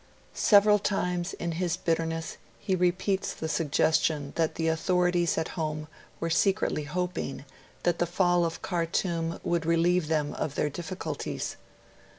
[0.33, 5.87] Several times in his bitterness he repeats the suggestion that the authorities at home
[6.19, 7.45] were secretly hoping
[7.83, 11.55] that the fall of Khartoum would relieve them of their difficulties.